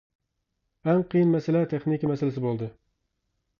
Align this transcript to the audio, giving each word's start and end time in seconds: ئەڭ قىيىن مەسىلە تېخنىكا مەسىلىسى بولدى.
ئەڭ 0.87 1.03
قىيىن 1.11 1.35
مەسىلە 1.35 1.63
تېخنىكا 1.75 2.11
مەسىلىسى 2.15 2.47
بولدى. 2.49 2.73